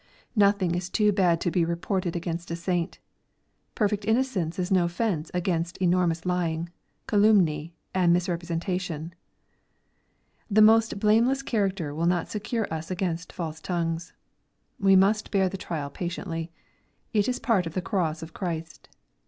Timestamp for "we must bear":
14.79-15.49